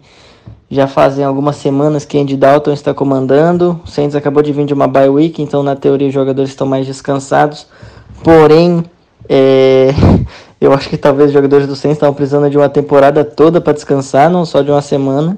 [0.70, 3.82] já fazem algumas semanas que Andy Dalton está comandando.
[3.84, 6.66] O Saints acabou de vir de uma bye week, então na teoria os jogadores estão
[6.66, 7.68] mais descansados.
[8.24, 8.86] Porém,
[9.30, 9.90] É,
[10.60, 13.74] eu acho que talvez os jogadores do Saints estavam precisando de uma temporada toda para
[13.74, 15.38] descansar, não só de uma semana,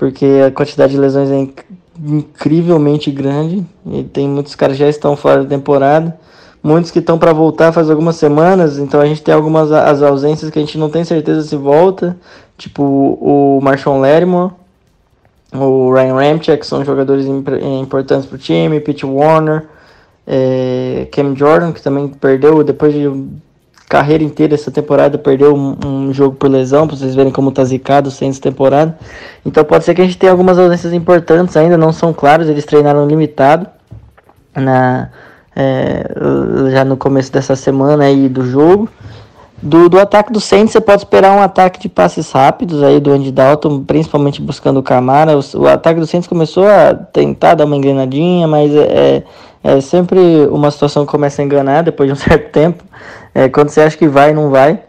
[0.00, 1.62] porque a quantidade de lesões é inc
[2.02, 3.62] incrivelmente grande.
[3.84, 6.18] E tem muitos caras que já estão fora da temporada,
[6.62, 10.50] muitos que estão para voltar faz algumas semanas, então a gente tem algumas as ausências
[10.50, 12.16] que a gente não tem certeza se volta,
[12.56, 14.52] tipo o Marshall Lattimore,
[15.52, 19.68] o Ryan Ramchick, que são jogadores importantes para o time, Pete Warner,
[20.26, 23.06] é, Cam Jordan, que também perdeu depois de
[23.90, 27.64] carreira inteira essa temporada, perdeu um, um jogo por lesão, para vocês verem como tá
[27.64, 28.96] zicado sem essa temporada.
[29.44, 32.64] Então pode ser que a gente tenha algumas ausências importantes ainda, não são claros, eles
[32.64, 33.66] treinaram limitado
[34.54, 35.10] na,
[35.56, 36.08] é,
[36.70, 38.88] já no começo dessa semana aí do jogo.
[39.60, 43.10] Do, do ataque do Saints, você pode esperar um ataque de passes rápidos aí do
[43.10, 45.36] Andy Dalton, principalmente buscando o Camara.
[45.36, 49.24] O, o ataque do Saints começou a tentar dar uma engrenadinha, mas é,
[49.64, 52.84] é, é sempre uma situação que começa a enganar depois de um certo tempo.
[53.34, 54.82] É, quando você acha que vai, não vai.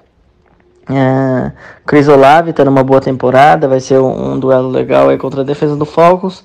[0.90, 1.52] É,
[1.86, 5.44] Chris Olave tá numa boa temporada, vai ser um, um duelo legal aí contra a
[5.44, 6.44] defesa do Falcons.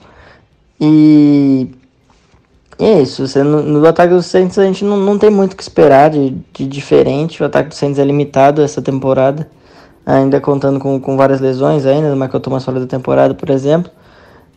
[0.81, 1.71] E
[2.79, 5.55] e é isso, você, no, no, ataque dos Saints a gente não, não tem muito
[5.55, 7.43] o que esperar de, de diferente.
[7.43, 9.49] O ataque dos Saints é limitado essa temporada,
[10.05, 13.91] ainda contando com, com várias lesões ainda, do Michael Thomas fora da temporada, por exemplo.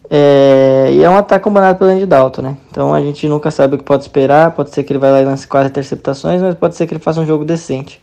[0.10, 2.58] É, e é um ataque combinado pelo Andy Dalton, né?
[2.72, 4.52] Então a gente nunca sabe o que pode esperar.
[4.52, 7.02] Pode ser que ele vai lá e lance quatro interceptações, mas pode ser que ele
[7.02, 8.02] faça um jogo decente.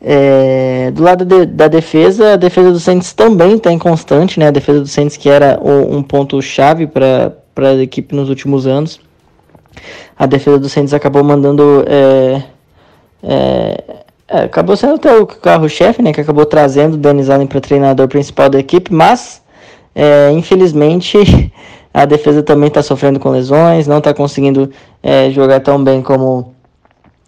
[0.00, 4.48] É, do lado de, da defesa, a defesa do Saints também está inconstante, né?
[4.48, 8.66] A defesa do Saints que era um, um ponto chave para a equipe nos últimos
[8.66, 9.00] anos
[10.18, 11.84] a defesa do Saints acabou mandando.
[11.86, 12.42] É,
[13.22, 13.84] é,
[14.28, 16.12] é, acabou sendo até o carro-chefe, né?
[16.12, 19.41] Que acabou trazendo o Dennis Allen para treinador principal da equipe, mas
[19.94, 21.52] é, infelizmente
[21.92, 24.70] a defesa também está sofrendo com lesões, não está conseguindo
[25.02, 26.54] é, jogar tão bem como,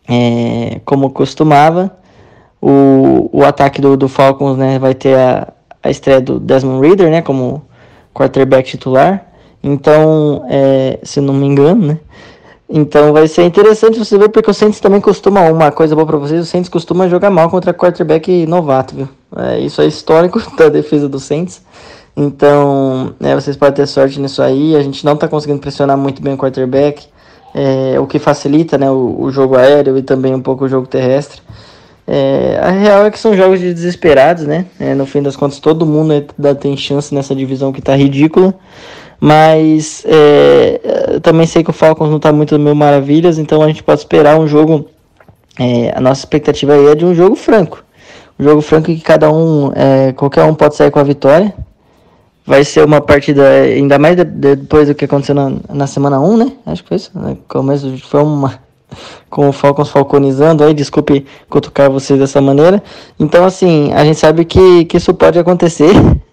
[0.09, 1.95] é, como costumava.
[2.61, 7.11] O, o ataque do, do Falcons né, vai ter a, a estreia do Desmond Reader
[7.11, 7.63] né, como
[8.15, 9.27] quarterback titular.
[9.63, 11.99] Então, é, se não me engano, né?
[12.69, 16.17] Então vai ser interessante você ver, porque o Saints também costuma, uma coisa boa para
[16.17, 19.09] vocês, o Saints costuma jogar mal contra quarterback novato, viu?
[19.37, 21.63] É, isso é histórico da defesa do Saints.
[22.17, 24.77] Então, é, vocês podem ter sorte nisso aí.
[24.77, 27.07] A gente não tá conseguindo pressionar muito bem o quarterback,
[27.55, 30.87] é, o que facilita né, o, o, jogo aéreo e também um pouco o jogo
[30.87, 31.41] terrestre.
[32.07, 34.67] É, a real é que são jogos de desesperados, né?
[34.79, 36.13] É, no fim das contas, todo mundo
[36.61, 38.55] tem chance nessa divisão que tá ridícula.
[39.21, 43.83] Mas é, também sei que o Falcons não está muito mil maravilhas, então a gente
[43.83, 44.89] pode esperar um jogo.
[45.59, 47.83] É, a nossa expectativa aí é de um jogo franco.
[48.39, 51.55] Um jogo franco que cada um, é, qualquer um pode sair com a vitória.
[52.47, 56.21] Vai ser uma partida, ainda mais de, de, depois do que aconteceu na, na semana
[56.21, 56.53] 1, né?
[56.67, 57.11] Acho que foi isso.
[57.15, 57.37] Né?
[57.49, 58.63] Começo foi uma.
[59.31, 62.83] Com o Falcons falconizando aí, desculpe cutucar vocês dessa maneira.
[63.19, 65.91] Então, assim, a gente sabe que, que isso pode acontecer.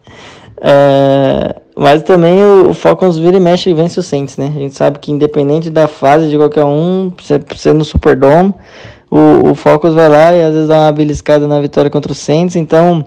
[0.64, 4.54] É, mas também o, o Falcons vira e mexe e vence o Saints, né?
[4.56, 7.12] A gente sabe que independente da fase de qualquer um,
[7.56, 8.54] sendo no Superdome,
[9.10, 12.16] o, o Falcons vai lá e às vezes dá uma beliscada na vitória contra o
[12.16, 12.56] Saints.
[12.56, 13.04] Então,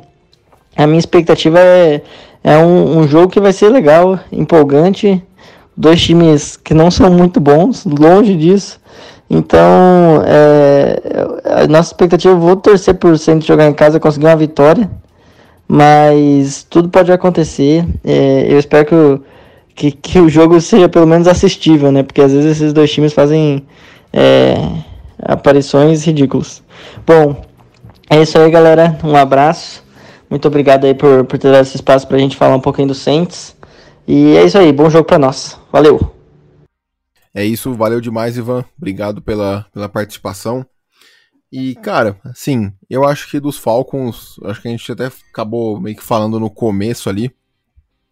[0.77, 2.03] a minha expectativa é,
[2.44, 5.22] é um, um jogo que vai ser legal, empolgante.
[5.74, 8.78] Dois times que não são muito bons, longe disso.
[9.28, 11.00] Então, é,
[11.62, 14.88] a nossa expectativa, eu vou torcer por Saints jogar em casa, conseguir uma vitória.
[15.66, 17.87] Mas tudo pode acontecer.
[18.04, 19.22] É, eu espero que o,
[19.74, 22.02] que, que, o jogo seja pelo menos assistível, né?
[22.02, 23.64] Porque às vezes esses dois times fazem
[24.12, 24.54] é,
[25.18, 26.62] aparições ridículas.
[27.07, 27.42] Bom,
[28.11, 28.98] é isso aí, galera.
[29.02, 29.84] Um abraço.
[30.28, 32.94] Muito obrigado aí por, por ter dado esse espaço pra gente falar um pouquinho do
[32.94, 33.56] Saints.
[34.06, 35.58] E é isso aí, bom jogo pra nós.
[35.72, 36.14] Valeu!
[37.34, 38.64] É isso, valeu demais, Ivan.
[38.76, 40.64] Obrigado pela, pela participação.
[41.50, 45.96] E, cara, assim, eu acho que dos Falcons, acho que a gente até acabou meio
[45.96, 47.32] que falando no começo ali.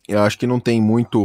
[0.08, 1.24] Eu acho que não tem muito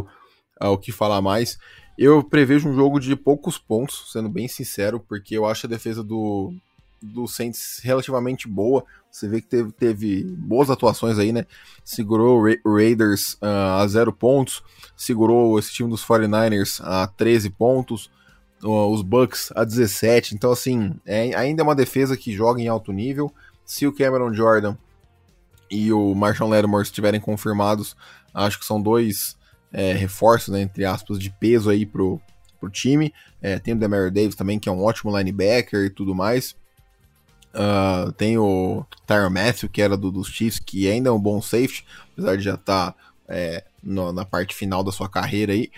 [0.61, 1.57] uh, o que falar mais.
[1.97, 6.03] Eu prevejo um jogo de poucos pontos, sendo bem sincero, porque eu acho a defesa
[6.03, 6.53] do,
[7.01, 8.83] do Saints relativamente boa.
[9.09, 11.45] Você vê que teve, teve boas atuações aí, né?
[11.83, 14.63] Segurou o Raiders uh, a zero pontos,
[14.95, 18.11] segurou esse time dos 49ers a 13 pontos,
[18.63, 20.35] os Bucks a 17.
[20.35, 23.31] Então, assim, é, ainda é uma defesa que joga em alto nível.
[23.65, 24.75] Se o Cameron Jordan
[25.69, 27.95] e o Marshall Lattimore estiverem confirmados,
[28.33, 29.37] acho que são dois
[29.71, 32.21] é, reforços, né, entre aspas, de peso aí pro,
[32.59, 33.13] pro time.
[33.41, 36.55] É, tem o Demario Davis também, que é um ótimo linebacker e tudo mais.
[37.53, 41.41] Uh, tem o Tyron Matthew, que era do, dos Chiefs, que ainda é um bom
[41.41, 45.71] safety, apesar de já estar tá, é, na parte final da sua carreira aí.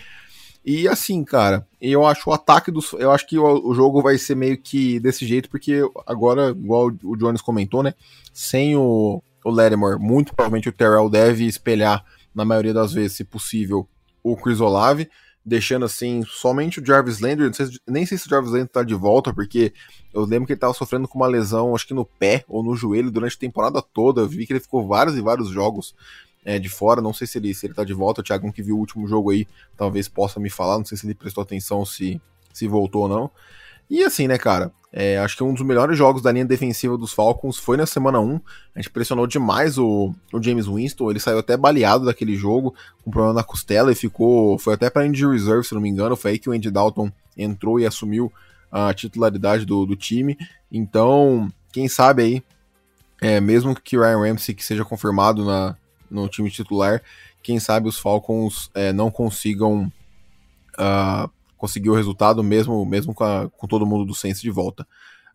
[0.66, 2.94] E assim, cara, eu acho o ataque dos.
[2.94, 6.92] Eu acho que o, o, jogo vai ser meio que desse jeito, porque agora, igual
[7.04, 7.94] o Jones comentou, né?
[8.34, 12.04] Sem o, o Lattimore, muito provavelmente o Terrell deve espelhar,
[12.36, 13.88] na maioria das vezes, se possível,
[14.22, 15.10] o Chris Olave,
[15.50, 17.54] deixando assim somente o Jarvis Landry.
[17.54, 19.74] Sei, nem sei se o Jarvis Landry tá de volta, porque
[20.14, 22.76] eu lembro que ele tava sofrendo com uma lesão, acho que no pé ou no
[22.76, 24.22] joelho durante a temporada toda.
[24.22, 25.96] Eu vi que ele ficou vários e vários jogos
[26.46, 27.02] é, de fora.
[27.02, 28.22] Não sei se ele, se ele tá de volta.
[28.22, 30.78] O Thiago que viu o último jogo aí, talvez possa me falar.
[30.78, 32.22] Não sei se ele prestou atenção se,
[32.54, 33.32] se voltou ou não.
[33.90, 34.72] E assim, né, cara?
[34.92, 38.20] É, acho que um dos melhores jogos da linha defensiva dos Falcons foi na semana
[38.20, 38.40] 1.
[38.76, 41.12] A gente pressionou demais o, o James Winston.
[41.12, 42.74] Ele saiu até baleado daquele jogo,
[43.04, 44.58] com problema na costela e ficou.
[44.58, 46.16] Foi até para injury reserve, se não me engano.
[46.16, 48.32] Foi aí que o Andy Dalton entrou e assumiu
[48.72, 50.38] a titularidade do, do time.
[50.72, 52.44] Então, quem sabe aí,
[53.22, 55.76] é, mesmo que Ryan Ramsey que seja confirmado na,
[56.10, 57.02] no time titular,
[57.44, 59.92] quem sabe os Falcons é, não consigam
[60.78, 64.88] uh, conseguir o resultado mesmo, mesmo com, a, com todo mundo do Saints de volta.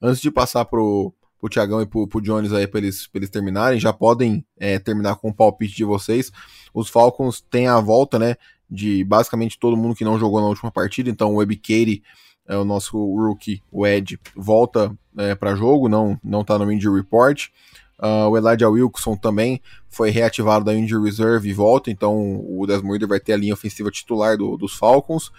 [0.02, 3.78] Antes de passar pro, pro Tiagão e pro, pro Jones aí para eles, eles terminarem,
[3.78, 6.32] já podem é, terminar com o palpite de vocês.
[6.72, 8.36] Os Falcons têm a volta, né,
[8.68, 12.02] de basicamente todo mundo que não jogou na última partida, então o Web Katie,
[12.48, 16.96] é, o nosso rookie, o Ed, volta é, para jogo, não, não tá no injury
[16.96, 17.48] report.
[17.96, 23.06] Uh, o Elijah Wilson também foi reativado da Injury Reserve e volta, então o Desmond
[23.06, 25.30] vai ter a linha ofensiva titular do, dos Falcons.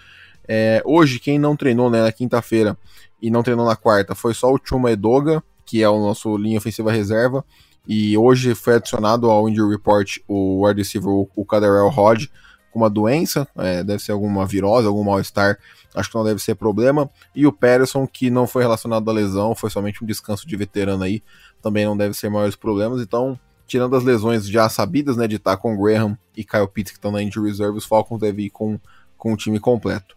[0.48, 2.76] É, hoje, quem não treinou né, na quinta-feira
[3.20, 6.58] e não treinou na quarta foi só o Chuma Edoga, que é o nosso linha
[6.58, 7.44] ofensiva reserva,
[7.86, 12.24] e hoje foi adicionado ao Injury Report o wide receiver, o, Caderell Rod,
[12.70, 15.58] com uma doença, é, deve ser alguma virose, algum mal-estar,
[15.94, 19.54] acho que não deve ser problema, e o Patterson, que não foi relacionado à lesão,
[19.54, 21.22] foi somente um descanso de veterano aí,
[21.62, 23.00] também não deve ser maiores problemas.
[23.00, 26.98] Então, tirando as lesões já sabidas, né, de estar com Graham e Kyle Pitts que
[26.98, 28.78] estão na injury reserve, os Falcons devem ir com,
[29.16, 30.16] com o time completo.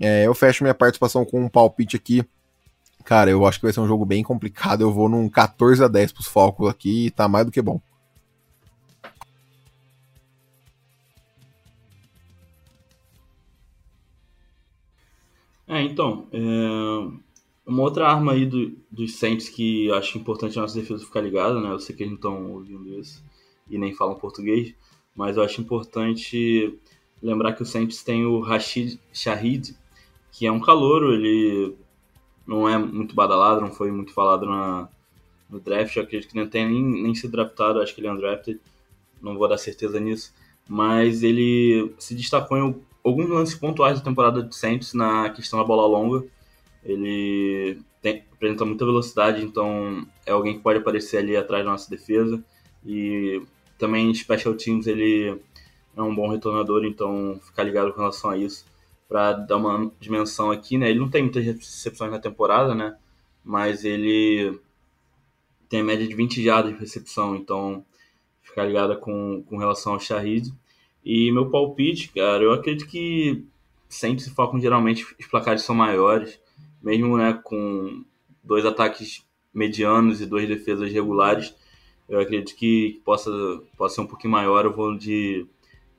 [0.00, 2.24] É, eu fecho minha participação com um palpite aqui.
[3.04, 4.82] Cara, eu acho que vai ser um jogo bem complicado.
[4.82, 7.80] Eu vou num 14 a 10 pros Falcons aqui e tá mais do que bom.
[15.66, 17.28] É, então, é...
[17.68, 21.60] Uma outra arma aí do, dos Saints que acho importante a nossa defesa ficar ligada,
[21.60, 21.70] né?
[21.70, 23.22] Eu sei que eles não estão ouvindo isso
[23.68, 24.74] e nem falam português,
[25.14, 26.78] mas eu acho importante
[27.22, 29.76] lembrar que o Saints tem o Rashid Shahid,
[30.32, 31.74] que é um calouro, ele
[32.46, 34.88] não é muito badalado, não foi muito falado na,
[35.50, 38.12] no draft, eu acredito que não tem nem, nem sido draftado, acho que ele é
[38.12, 38.60] undrafted,
[39.20, 40.32] não vou dar certeza nisso,
[40.68, 45.64] mas ele se destacou em alguns lances pontuais da temporada de Saints na questão da
[45.64, 46.24] bola longa,
[46.84, 51.90] ele tem, apresenta muita velocidade, então é alguém que pode aparecer ali atrás da nossa
[51.90, 52.42] defesa.
[52.86, 53.42] E
[53.76, 55.38] também Special Teams ele
[55.96, 58.64] é um bom retornador, então ficar ligado com relação a isso
[59.08, 60.90] para dar uma dimensão aqui, né?
[60.90, 62.96] Ele não tem muitas recepções na temporada, né?
[63.44, 64.58] Mas ele
[65.68, 67.84] tem a média de 20 jardas de recepção, então
[68.42, 70.52] ficar ligado com, com relação ao Shahid.
[71.04, 73.44] E meu palpite, cara, eu acredito que
[73.88, 76.38] sempre se focam geralmente os placares são maiores
[76.82, 78.04] mesmo né, com
[78.42, 81.54] dois ataques medianos e duas defesas regulares,
[82.08, 83.30] eu acredito que possa,
[83.76, 84.64] possa ser um pouquinho maior.
[84.64, 85.46] Eu vou de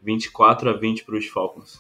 [0.01, 1.79] 24 a 20 para os Falcons.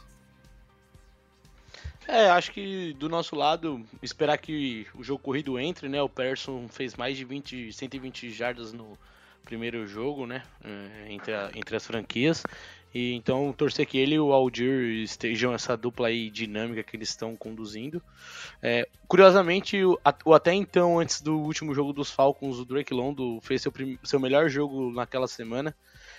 [2.11, 6.01] É, acho que do nosso lado, esperar que o jogo corrido entre, né?
[6.01, 8.97] O Persson fez mais de 20, 120 jardas no
[9.45, 10.41] primeiro jogo, né?
[10.63, 12.43] É, entre, a, entre as franquias.
[12.91, 17.09] E então torcer que ele e o Aldir estejam essa dupla aí dinâmica que eles
[17.09, 18.01] estão conduzindo.
[18.59, 23.39] É, curiosamente, o, o, até então, antes do último jogo dos Falcons, o Drake Londo
[23.41, 23.71] fez seu,
[24.03, 25.75] seu melhor jogo naquela semana.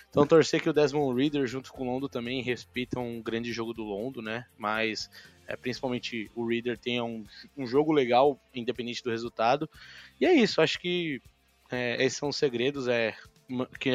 [0.09, 3.73] Então torcer que o Desmond Reader junto com o Londo também respeitam um grande jogo
[3.73, 4.45] do Londo, né?
[4.57, 5.09] Mas
[5.51, 9.69] é, principalmente o Reader tenha um, um jogo legal, independente do resultado.
[10.21, 11.21] E é isso, acho que
[11.71, 12.87] é, esses são os segredos.
[12.87, 13.17] É,
[13.81, 13.91] que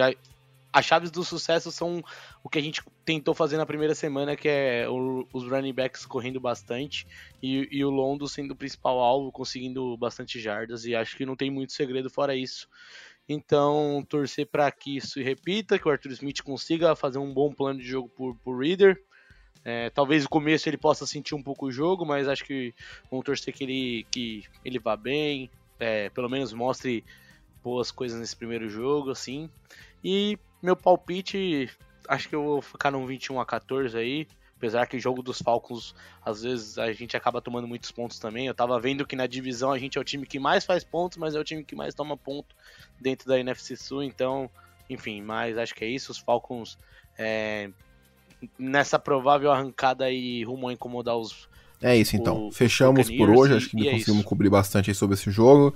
[0.73, 2.03] as chaves do sucesso são
[2.43, 6.05] o que a gente tentou fazer na primeira semana, que é o, os running backs
[6.05, 7.07] correndo bastante
[7.41, 10.83] e, e, o Londo sendo o principal alvo, conseguindo bastante jardas.
[10.83, 12.67] E acho que não tem muito segredo fora isso.
[13.29, 17.79] Então, torcer para que isso repita, que o Arthur Smith consiga fazer um bom plano
[17.79, 19.01] de jogo por, por Reader.
[19.67, 22.71] É, talvez no começo ele possa sentir um pouco o jogo, mas acho que
[23.09, 25.49] vamos torcer que ele, que ele vá bem,
[25.79, 27.03] é, pelo menos mostre
[27.63, 29.49] boas coisas nesse primeiro jogo, assim.
[30.03, 31.67] E meu palpite,
[32.07, 34.27] acho que eu vou ficar num 21 a 14 aí.
[34.55, 35.93] Apesar que o jogo dos Falcons,
[36.23, 38.47] às vezes a gente acaba tomando muitos pontos também.
[38.47, 41.17] Eu tava vendo que na divisão a gente é o time que mais faz pontos,
[41.17, 42.55] mas é o time que mais toma ponto
[43.01, 44.01] dentro da NFC Sul.
[44.01, 44.49] Então,
[44.89, 46.11] enfim, mas acho que é isso.
[46.11, 46.77] Os Falcons
[47.17, 47.69] é,
[48.57, 51.47] nessa provável arrancada aí rumo a incomodar os.
[51.81, 52.47] É isso então.
[52.47, 53.55] o Fechamos por hoje.
[53.55, 54.29] Acho que é conseguimos isso.
[54.29, 55.73] cobrir bastante aí sobre esse jogo.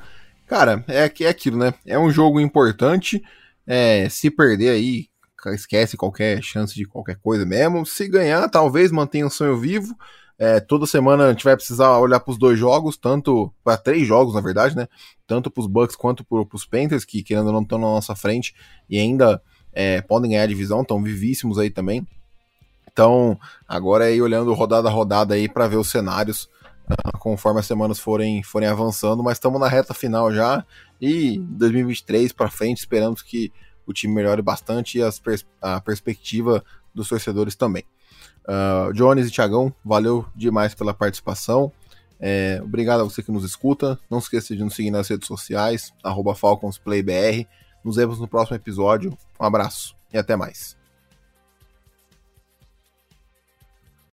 [0.48, 1.74] Cara, é, é aquilo, né?
[1.86, 3.22] É um jogo importante.
[3.68, 5.08] É, se perder aí,
[5.54, 7.86] esquece qualquer chance de qualquer coisa mesmo.
[7.86, 9.96] Se ganhar, talvez mantenha o sonho vivo.
[10.40, 14.08] É, toda semana a gente vai precisar olhar para os dois jogos, tanto para três
[14.08, 14.88] jogos, na verdade, né?
[15.28, 18.16] Tanto para os Bucks quanto para os Panthers, que querendo ou não estão na nossa
[18.16, 18.56] frente
[18.90, 19.42] e ainda
[19.74, 22.08] é, podem ganhar a divisão, estão vivíssimos aí também.
[23.00, 26.50] Então, agora é ir olhando rodada a rodada aí para ver os cenários
[26.86, 30.66] ah, conforme as semanas forem, forem avançando, mas estamos na reta final já
[31.00, 33.54] e 2023 para frente esperamos que
[33.88, 36.62] o time melhore bastante e as pers- a perspectiva
[36.93, 37.86] dos torcedores também.
[38.43, 41.72] Uh, Jones e Thiagão, valeu demais pela participação.
[42.20, 43.97] É, obrigado a você que nos escuta.
[44.12, 45.93] Não esqueça de nos seguir nas redes sociais,
[46.36, 47.47] FalconsPlayBR.
[47.82, 49.18] Nos vemos no próximo episódio.
[49.39, 50.79] Um abraço e até mais.